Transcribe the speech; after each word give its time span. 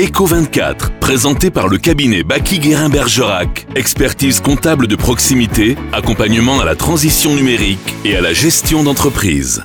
Eco 0.00 0.26
24, 0.26 1.00
présenté 1.00 1.50
par 1.50 1.66
le 1.66 1.76
cabinet 1.76 2.22
Baki 2.22 2.60
Guérin 2.60 2.88
Bergerac. 2.88 3.66
Expertise 3.74 4.40
comptable 4.40 4.86
de 4.86 4.94
proximité, 4.94 5.76
accompagnement 5.92 6.60
à 6.60 6.64
la 6.64 6.76
transition 6.76 7.34
numérique 7.34 7.96
et 8.04 8.16
à 8.16 8.20
la 8.20 8.32
gestion 8.32 8.84
d'entreprise. 8.84 9.64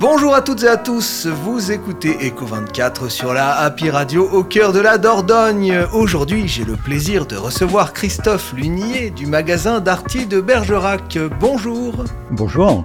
Bonjour 0.00 0.34
à 0.34 0.42
toutes 0.42 0.64
et 0.64 0.68
à 0.68 0.76
tous, 0.76 1.28
vous 1.28 1.70
écoutez 1.70 2.14
Eco24 2.14 3.08
sur 3.08 3.32
la 3.32 3.52
Happy 3.52 3.90
Radio 3.90 4.28
au 4.28 4.42
cœur 4.42 4.72
de 4.72 4.80
la 4.80 4.98
Dordogne. 4.98 5.86
Aujourd'hui, 5.92 6.48
j'ai 6.48 6.64
le 6.64 6.74
plaisir 6.74 7.26
de 7.26 7.36
recevoir 7.36 7.92
Christophe 7.92 8.52
Lunier 8.54 9.10
du 9.10 9.26
magasin 9.26 9.78
Darty 9.78 10.26
de 10.26 10.40
Bergerac. 10.40 11.16
Bonjour. 11.38 11.94
Bonjour. 12.32 12.84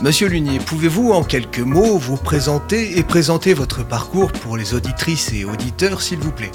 Monsieur 0.00 0.28
Lunier, 0.28 0.60
pouvez-vous 0.60 1.10
en 1.10 1.24
quelques 1.24 1.58
mots 1.58 1.98
vous 1.98 2.16
présenter 2.16 2.98
et 2.98 3.02
présenter 3.02 3.52
votre 3.52 3.84
parcours 3.84 4.30
pour 4.30 4.56
les 4.56 4.74
auditrices 4.74 5.32
et 5.32 5.44
auditeurs, 5.44 6.02
s'il 6.02 6.20
vous 6.20 6.30
plaît? 6.30 6.52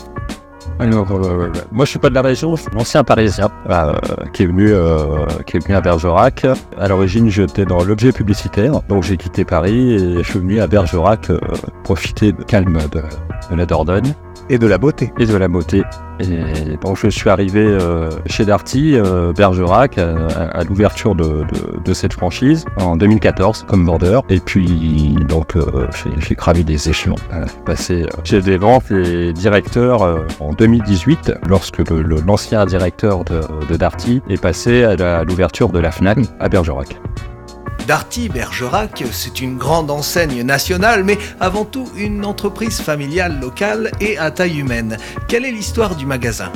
Alors, 0.79 1.11
euh, 1.11 1.51
moi 1.69 1.83
je 1.83 1.89
suis 1.89 1.99
pas 1.99 2.09
de 2.09 2.15
la 2.15 2.21
région, 2.21 2.55
je 2.55 2.61
suis 2.61 2.71
un 2.73 2.79
ancien 2.79 3.03
parisien 3.03 3.49
euh, 3.69 3.93
qui, 4.31 4.43
est 4.43 4.45
venu, 4.45 4.71
euh, 4.71 5.25
qui 5.45 5.57
est 5.57 5.59
venu 5.59 5.75
à 5.75 5.81
Bergerac. 5.81 6.47
À 6.77 6.87
l'origine 6.87 7.29
j'étais 7.29 7.65
dans 7.65 7.83
l'objet 7.83 8.13
publicitaire, 8.13 8.81
donc 8.87 9.03
j'ai 9.03 9.17
quitté 9.17 9.43
Paris 9.43 9.93
et 9.93 10.23
je 10.23 10.29
suis 10.29 10.39
venu 10.39 10.61
à 10.61 10.67
Bergerac 10.67 11.29
profiter 11.83 12.31
de 12.31 12.43
calme 12.43 12.79
de 12.93 13.55
la 13.55 13.65
Dordogne. 13.65 14.13
Et 14.49 14.57
de 14.57 14.67
la 14.67 14.77
beauté. 14.77 15.11
Et 15.19 15.25
de 15.25 15.35
la 15.35 15.47
beauté. 15.47 15.83
Et 16.19 16.77
donc 16.81 16.97
je 17.01 17.09
suis 17.09 17.29
arrivé 17.29 17.61
euh, 17.61 18.09
chez 18.27 18.45
Darty, 18.45 18.95
euh, 18.95 19.33
Bergerac, 19.33 19.97
à, 19.97 20.63
l'ouverture 20.63 21.15
de, 21.15 21.93
cette 21.93 22.13
franchise 22.13 22.65
en 22.79 22.95
2014 22.95 23.65
comme 23.67 23.85
vendeur. 23.85 24.23
Et 24.29 24.39
puis 24.39 25.15
donc 25.27 25.55
euh, 25.55 25.87
j'ai 26.17 26.35
gravi 26.35 26.63
des 26.63 26.89
échelons. 26.89 27.15
passé 27.65 28.05
chez 28.23 28.41
des 28.41 28.57
ventes 28.57 28.91
et 28.91 29.33
directeur 29.33 30.01
en 30.39 30.53
2018 30.53 31.33
lorsque 31.47 31.81
l'ancien 31.89 32.65
directeur 32.65 33.23
de, 33.23 33.41
de, 33.67 33.75
Darty 33.75 34.21
est 34.29 34.41
passé 34.41 34.83
à 34.83 35.23
l'ouverture 35.23 35.69
de 35.69 35.79
la 35.79 35.91
FNAC 35.91 36.19
à 36.39 36.49
Bergerac. 36.49 36.99
Darty 37.87 38.29
Bergerac, 38.29 39.03
c'est 39.11 39.41
une 39.41 39.57
grande 39.57 39.91
enseigne 39.91 40.43
nationale, 40.43 41.03
mais 41.03 41.17
avant 41.39 41.65
tout 41.65 41.89
une 41.97 42.25
entreprise 42.25 42.79
familiale 42.79 43.39
locale 43.39 43.91
et 43.99 44.17
à 44.17 44.31
taille 44.31 44.59
humaine. 44.59 44.97
Quelle 45.27 45.45
est 45.45 45.51
l'histoire 45.51 45.95
du 45.95 46.05
magasin? 46.05 46.51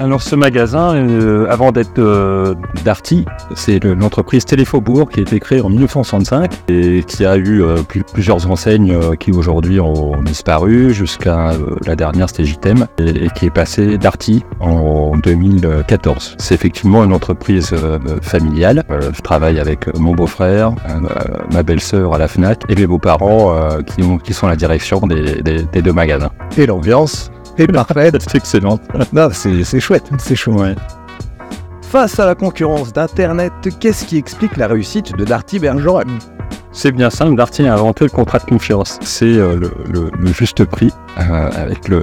Alors 0.00 0.22
ce 0.22 0.34
magasin, 0.34 0.94
euh, 0.94 1.46
avant 1.50 1.72
d'être 1.72 1.98
euh, 1.98 2.54
Darty, 2.86 3.26
c'est 3.54 3.84
l'entreprise 3.84 4.46
Téléfaubourg 4.46 5.10
qui 5.10 5.20
a 5.20 5.22
été 5.22 5.38
créée 5.38 5.60
en 5.60 5.68
1965 5.68 6.50
et 6.68 7.04
qui 7.06 7.26
a 7.26 7.36
eu 7.36 7.62
euh, 7.62 7.82
plusieurs 8.14 8.50
enseignes 8.50 8.96
qui 9.18 9.30
aujourd'hui 9.30 9.78
ont 9.78 10.22
disparu 10.22 10.94
jusqu'à 10.94 11.52
la 11.84 11.96
dernière 11.96 12.30
c'était 12.30 12.46
JTEM 12.46 12.86
et, 12.98 13.28
qui 13.36 13.46
est 13.46 13.50
passée 13.50 13.98
Darty 13.98 14.42
en 14.60 15.18
2014. 15.18 16.36
C'est 16.38 16.54
effectivement 16.54 17.04
une 17.04 17.12
entreprise 17.12 17.74
familiale. 18.22 18.84
je 18.88 19.20
travaille 19.20 19.60
avec 19.60 19.94
mon 19.98 20.14
beau-frère, 20.14 20.72
ma 21.52 21.62
belle-sœur 21.62 22.14
à 22.14 22.18
la 22.18 22.26
FNAC 22.26 22.62
et 22.70 22.74
mes 22.74 22.86
beaux-parents 22.86 23.54
qui, 23.86 24.02
qui, 24.24 24.32
sont 24.32 24.46
la 24.46 24.56
direction 24.56 25.00
des, 25.00 25.42
des 25.42 25.82
deux 25.82 25.92
magasins. 25.92 26.30
Et 26.56 26.64
l'ambiance? 26.64 27.30
Parfait, 27.66 28.10
c'est 28.20 28.36
excellent. 28.36 28.78
Non, 29.12 29.28
c'est 29.32 29.80
chouette, 29.80 30.10
c'est 30.18 30.36
chouette. 30.36 30.78
Face 31.82 32.20
à 32.20 32.26
la 32.26 32.34
concurrence 32.34 32.92
d'Internet, 32.92 33.52
qu'est-ce 33.80 34.04
qui 34.04 34.16
explique 34.16 34.56
la 34.56 34.68
réussite 34.68 35.16
de 35.16 35.24
Darty 35.24 35.58
Bergerac 35.58 36.06
c'est 36.72 36.92
bien 36.92 37.10
simple, 37.10 37.34
Darty 37.34 37.66
a 37.66 37.74
inventé 37.74 38.04
le 38.04 38.10
contrat 38.10 38.38
de 38.38 38.44
confiance. 38.44 38.98
C'est 39.02 39.24
euh, 39.26 39.58
le, 39.88 40.32
juste 40.32 40.64
prix 40.64 40.92
euh, 41.18 41.50
avec 41.54 41.88
le, 41.88 42.00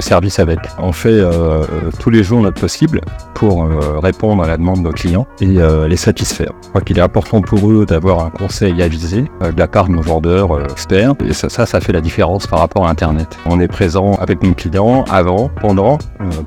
service 0.00 0.38
avec. 0.38 0.58
On 0.78 0.92
fait 0.92 1.10
euh, 1.10 1.62
tous 1.98 2.08
les 2.08 2.22
jours 2.22 2.40
notre 2.40 2.58
possible 2.60 3.02
pour 3.34 3.68
répondre 4.02 4.42
à 4.42 4.48
la 4.48 4.56
demande 4.56 4.78
de 4.78 4.82
nos 4.84 4.92
clients 4.92 5.26
et 5.40 5.58
les 5.88 5.96
satisfaire. 5.96 6.52
Je 6.62 6.68
crois 6.68 6.80
qu'il 6.80 6.98
est 6.98 7.02
important 7.02 7.40
pour 7.40 7.70
eux 7.70 7.86
d'avoir 7.86 8.24
un 8.24 8.30
conseil 8.30 8.82
avisé 8.82 9.22
de 9.40 9.58
la 9.58 9.68
part 9.68 9.88
de 9.88 9.92
nos 9.92 10.02
vendeurs 10.02 10.60
experts. 10.70 11.14
Et 11.26 11.32
ça, 11.32 11.48
ça, 11.48 11.80
fait 11.80 11.92
la 11.92 12.00
différence 12.00 12.46
par 12.46 12.58
rapport 12.58 12.86
à 12.86 12.90
Internet. 12.90 13.38
On 13.46 13.60
est 13.60 13.68
présent 13.68 14.14
avec 14.14 14.42
nos 14.42 14.54
clients 14.54 15.04
avant, 15.10 15.50
pendant, 15.60 15.98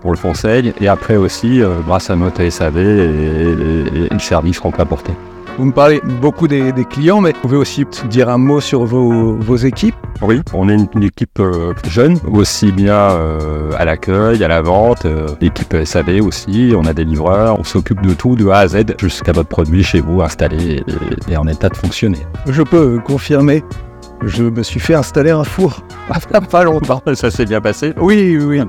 pour 0.02 0.12
le 0.12 0.18
conseil 0.18 0.74
et 0.80 0.88
après 0.88 1.16
aussi 1.16 1.62
grâce 1.88 2.10
à 2.10 2.16
notre 2.16 2.48
SAV 2.48 2.78
et, 2.78 2.86
et 2.86 4.10
le 4.12 4.20
service 4.20 4.60
qu'on 4.60 4.72
peut 4.72 4.82
apporter. 4.82 5.14
Vous 5.58 5.66
me 5.66 5.72
parlez 5.72 6.02
beaucoup 6.20 6.48
des, 6.48 6.74
clients, 6.90 7.22
mais 7.22 7.32
vous 7.32 7.40
pouvez 7.42 7.58
aussi 7.58 7.86
dire 8.10 8.28
un 8.30 8.40
mot 8.40 8.60
sur 8.60 8.86
vos, 8.86 9.56
équipes 9.56 9.96
Oui, 10.22 10.42
on 10.54 10.68
est 10.68 10.76
une, 10.96 11.04
équipe 11.04 11.40
euh, 11.40 11.74
jeune, 11.88 12.18
aussi 12.32 12.72
bien 12.72 12.96
euh, 12.96 13.72
à 13.78 13.86
l'accueil, 13.86 14.44
à 14.44 14.48
la 14.48 14.62
vente, 14.62 15.06
euh, 15.06 15.28
l'équipe 15.42 15.76
SAV 15.84 16.22
aussi, 16.22 16.74
on 16.76 16.86
a 16.86 16.94
des 16.94 17.04
livreurs, 17.04 17.60
on 17.60 17.64
s'occupe 17.64 18.02
de 18.02 18.14
tout, 18.14 18.36
de 18.36 18.48
A 18.48 18.60
à 18.60 18.68
Z, 18.68 18.98
jusqu'à 19.00 19.32
votre 19.32 19.50
produit 19.50 19.84
chez 19.84 20.00
vous 20.00 20.22
installé 20.22 20.84
et, 21.30 21.38
en 21.38 21.48
état 21.48 21.70
de 21.70 21.78
fonctionner. 21.78 22.20
Je 22.48 22.64
peux 22.64 23.00
confirmer 23.00 23.64
je 24.26 24.44
me 24.44 24.64
suis 24.64 24.80
fait 24.80 24.94
installer 24.94 25.32
un 25.32 25.44
four. 25.44 25.82
Pas 26.50 26.64
longtemps. 26.64 27.02
Ça 27.14 27.30
s'est 27.30 27.46
bien 27.46 27.60
passé 27.60 27.94
Oui, 27.98 28.38
oui, 28.38 28.46
oui. 28.46 28.62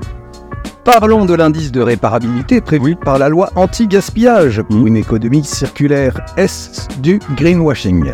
Parlons 0.85 1.25
de 1.25 1.33
l'indice 1.33 1.73
de 1.73 1.81
réparabilité 1.81 2.61
prévu 2.61 2.95
par 2.95 3.19
la 3.19 3.31
loi 3.31 3.51
anti-gaspillage 3.57 4.61
mmh. 4.69 4.87
une 4.87 4.97
économie 4.97 5.43
circulaire. 5.43 6.21
Est-ce 6.37 6.89
du 7.01 7.21
greenwashing 7.37 8.13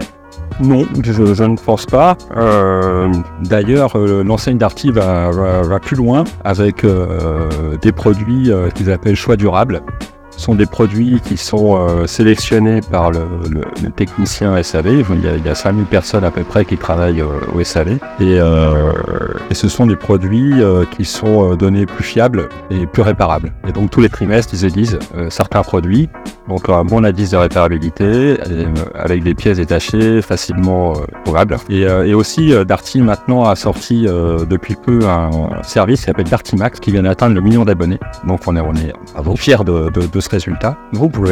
non, 0.61 0.87
je, 1.03 1.43
ne 1.45 1.57
pense 1.57 1.87
pas. 1.87 2.19
Euh, 2.37 3.11
d'ailleurs, 3.45 3.97
euh, 3.97 4.23
l'enseigne 4.23 4.59
Darty 4.59 4.91
va, 4.91 5.31
plus 5.81 5.97
loin 5.97 6.25
avec 6.45 6.85
euh, 6.85 7.49
des 7.81 7.93
produits 7.93 8.51
qu'ils 8.75 8.91
appellent 8.91 9.17
choix 9.17 9.37
durables 9.37 9.81
sont 10.41 10.55
des 10.55 10.67
produits 10.67 11.21
qui 11.23 11.37
sont 11.37 11.77
euh, 11.77 12.07
sélectionnés 12.07 12.81
par 12.81 13.11
le, 13.11 13.21
technicien 13.95 14.61
SAV. 14.63 15.05
Il 15.11 15.25
y, 15.25 15.29
a, 15.29 15.37
il 15.37 15.45
y, 15.45 15.49
a, 15.49 15.55
5000 15.55 15.85
personnes 15.85 16.25
à 16.25 16.31
peu 16.31 16.43
près 16.43 16.65
qui 16.65 16.79
travaillent 16.79 17.21
euh, 17.21 17.41
au 17.55 17.63
SAV. 17.63 17.99
Euh, 18.21 18.93
et, 19.51 19.55
ce 19.55 19.69
sont 19.69 19.87
des 19.87 19.97
produits 19.97 20.55
qui 20.97 21.05
sont 21.05 21.55
donnés 21.55 21.85
plus 21.85 22.05
fiables 22.05 22.49
et 22.71 22.87
plus 22.87 23.03
réparables. 23.03 23.53
Et 23.69 23.73
donc 23.73 23.91
tous 23.91 24.01
les 24.01 24.09
trimestres, 24.09 24.55
ils 24.55 24.65
élisent 24.65 24.99
certains 25.29 25.63
produits. 25.63 26.09
Donc 26.51 26.69
un 26.69 26.85
bon 26.85 27.05
indice 27.05 27.31
de 27.31 27.37
réparabilité 27.37 28.37
avec 28.95 29.23
des 29.23 29.35
pièces 29.35 29.57
détachées 29.57 30.21
facilement 30.21 30.95
trouvables. 31.25 31.57
Et, 31.69 32.13
aussi, 32.13 32.53
Darty 32.67 33.01
maintenant 33.01 33.45
a 33.45 33.55
sorti 33.55 34.03
depuis 34.03 34.75
peu 34.75 35.01
un 35.07 35.31
service 35.63 36.01
qui 36.01 36.07
s'appelle 36.07 36.29
Darty 36.29 36.57
Max 36.57 36.81
qui 36.81 36.91
vient 36.91 37.05
d'atteindre 37.05 37.37
le 37.37 37.41
million 37.41 37.65
d'abonnés. 37.65 38.01
Donc 38.27 38.41
on 38.47 38.57
est, 38.57 38.61
on 38.61 38.75
est 38.75 38.93
fiers 39.37 39.65
de, 39.65 39.91
de, 39.91 40.07
de 40.07 40.21
ce 40.21 40.29
résultat. 40.29 40.77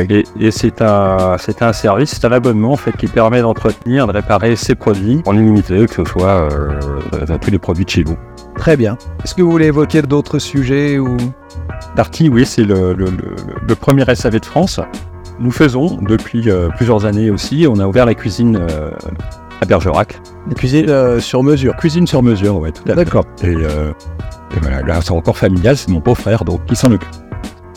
Et, 0.08 0.24
et 0.40 0.50
c'est 0.50 0.80
un, 0.82 1.36
c'est 1.38 1.62
un 1.62 1.72
service, 1.72 2.10
c'est 2.10 2.24
un 2.24 2.32
abonnement 2.32 2.72
en 2.72 2.76
fait 2.76 2.96
qui 2.96 3.06
permet 3.06 3.42
d'entretenir, 3.42 4.06
de 4.06 4.12
réparer 4.12 4.56
ces 4.56 4.74
produits 4.74 5.22
en 5.26 5.36
illimité, 5.36 5.86
que 5.86 5.94
ce 5.94 6.04
soit 6.04 6.48
euh, 6.52 7.38
tous 7.40 7.50
les 7.50 7.58
produits 7.58 7.84
de 7.84 7.90
chez 7.90 8.04
vous. 8.04 8.16
Très 8.56 8.76
bien. 8.76 8.96
Est-ce 9.24 9.34
que 9.34 9.42
vous 9.42 9.50
voulez 9.50 9.66
évoquer 9.66 10.02
d'autres 10.02 10.38
sujets 10.38 10.98
ou? 10.98 11.16
Darty, 11.96 12.28
oui, 12.28 12.44
c'est 12.44 12.64
le, 12.64 12.94
premier 13.80 14.04
SAV 14.14 14.40
de 14.40 14.44
France. 14.44 14.80
Nous 15.40 15.52
faisons 15.52 15.98
depuis 16.02 16.50
euh, 16.50 16.68
plusieurs 16.76 17.04
années 17.04 17.30
aussi, 17.30 17.64
on 17.68 17.78
a 17.78 17.86
ouvert 17.86 18.06
la 18.06 18.14
cuisine 18.14 18.56
euh, 18.56 18.90
à 19.60 19.66
Bergerac. 19.66 20.20
La 20.48 20.54
cuisine 20.54 20.86
euh, 20.88 21.20
sur 21.20 21.44
mesure 21.44 21.76
Cuisine 21.76 22.08
sur 22.08 22.22
mesure, 22.22 22.56
oui, 22.56 22.72
tout 22.72 22.82
à 22.86 22.88
fait. 22.88 22.96
D'accord. 22.96 23.24
Et, 23.44 23.52
et, 23.52 23.56
voilà, 24.60 24.82
là 24.82 25.00
c'est 25.00 25.12
encore 25.12 25.38
familial, 25.38 25.76
c'est 25.76 25.90
mon 25.90 26.00
beau-frère 26.00 26.44
donc 26.44 26.64
qui 26.66 26.74
s'en 26.74 26.90
occupe. 26.90 27.08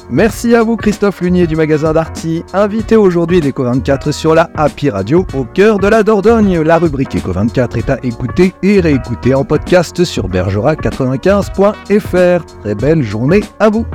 Merci 0.09 0.55
à 0.55 0.63
vous 0.63 0.75
Christophe 0.75 1.21
Lunier 1.21 1.45
du 1.47 1.55
magasin 1.55 1.93
Darty, 1.93 2.43
invité 2.53 2.97
aujourd'hui 2.97 3.39
d'Eco24 3.39 4.11
sur 4.11 4.35
la 4.35 4.49
Happy 4.55 4.89
Radio 4.89 5.25
au 5.33 5.45
cœur 5.45 5.79
de 5.79 5.87
la 5.87 6.03
Dordogne. 6.03 6.59
La 6.61 6.77
rubrique 6.79 7.15
Eco24 7.15 7.77
est 7.77 7.89
à 7.89 7.97
écouter 8.03 8.53
et 8.61 8.81
réécouter 8.81 9.33
en 9.35 9.45
podcast 9.45 10.03
sur 10.03 10.27
bergerac95.fr. 10.27 12.45
Très 12.61 12.75
belle 12.75 13.03
journée 13.03 13.39
à 13.59 13.69
vous 13.69 13.85